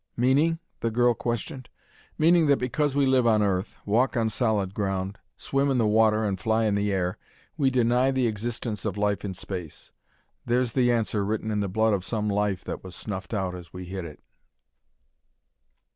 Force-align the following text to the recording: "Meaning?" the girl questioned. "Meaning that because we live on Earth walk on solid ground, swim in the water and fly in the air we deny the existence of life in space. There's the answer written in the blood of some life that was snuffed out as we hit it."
"Meaning?" 0.17 0.57
the 0.79 0.89
girl 0.89 1.13
questioned. 1.13 1.69
"Meaning 2.17 2.47
that 2.47 2.57
because 2.57 2.95
we 2.95 3.05
live 3.05 3.27
on 3.27 3.43
Earth 3.43 3.77
walk 3.85 4.17
on 4.17 4.31
solid 4.31 4.73
ground, 4.73 5.19
swim 5.37 5.69
in 5.69 5.77
the 5.77 5.85
water 5.85 6.25
and 6.25 6.39
fly 6.39 6.63
in 6.65 6.73
the 6.73 6.91
air 6.91 7.19
we 7.55 7.69
deny 7.69 8.09
the 8.09 8.25
existence 8.25 8.83
of 8.83 8.97
life 8.97 9.23
in 9.23 9.35
space. 9.35 9.91
There's 10.43 10.71
the 10.73 10.91
answer 10.91 11.23
written 11.23 11.51
in 11.51 11.59
the 11.59 11.69
blood 11.69 11.93
of 11.93 12.03
some 12.03 12.29
life 12.31 12.63
that 12.63 12.83
was 12.83 12.95
snuffed 12.95 13.31
out 13.35 13.53
as 13.53 13.73
we 13.73 13.85
hit 13.85 14.03
it." 14.05 14.23